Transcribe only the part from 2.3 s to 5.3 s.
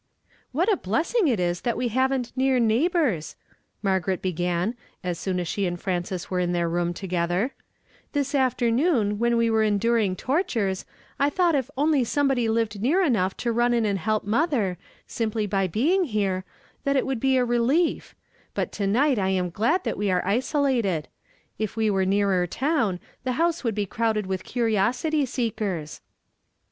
near neighbors!" Margaret began, as